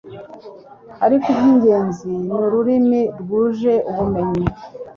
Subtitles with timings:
[1.05, 4.45] ariko icy’ingenzi ni ururimi rwuje ubumenyi